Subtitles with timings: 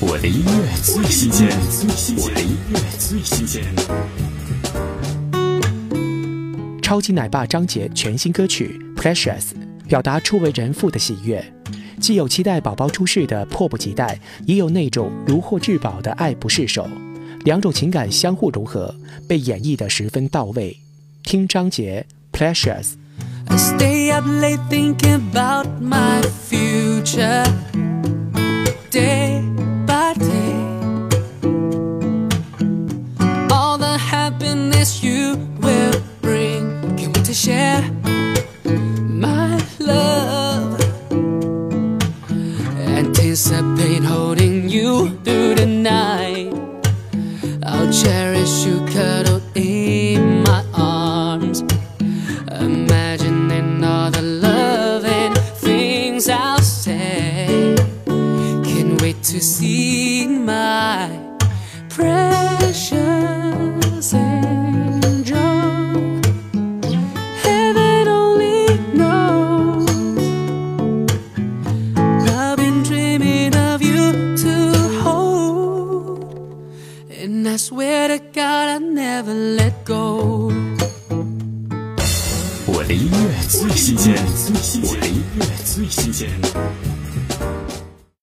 [0.00, 1.48] 我的音乐最新鲜，
[2.16, 3.64] 我的音乐最新鲜。
[6.80, 9.40] 超级奶爸张杰全新歌曲《Precious》
[9.88, 11.44] 表达初为人父的喜悦，
[11.98, 14.16] 既有期待宝宝出世的迫不及待，
[14.46, 16.88] 也有那种如获至宝的爱不释手，
[17.44, 18.94] 两种情感相互融合，
[19.26, 20.78] 被演绎得十分到位。
[21.24, 22.06] 听张杰
[22.38, 22.84] 《Precious》。
[23.48, 27.47] I stay up late thinking about my future
[34.58, 37.82] happiness you will bring, can't wait to share
[38.64, 40.80] my love.
[43.00, 46.52] Anticipate holding you through the night.
[47.64, 51.62] I'll cherish you cuddled in my arms.
[52.50, 57.76] Imagining all the loving things I'll say.
[58.64, 61.10] Can't wait to see my
[61.88, 63.07] precious
[77.58, 80.52] swear to God I'll never let go.
[82.66, 84.14] 我的音乐最新鲜，
[84.84, 86.28] 我的音乐最新鲜。